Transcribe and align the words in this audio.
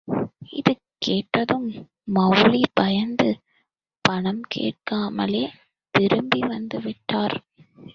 —இது 0.51 0.73
கேட்டதும், 0.97 1.67
மவுல்வி 2.15 2.63
பயந்து, 2.73 3.29
பணம் 4.05 4.43
கேட்காமலே 4.47 5.45
திரும்பி 5.93 6.39
வந்து 6.45 6.79
விட்டார். 6.79 7.37